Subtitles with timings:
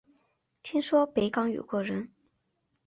[0.63, 2.11] 听说北港有个人